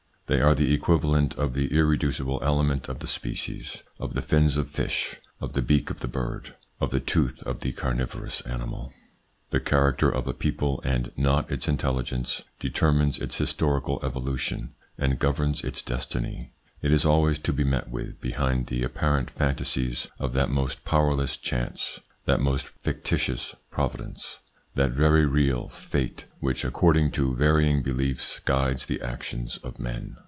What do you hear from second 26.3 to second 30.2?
which, according to varying beliefs, guides the actions of men.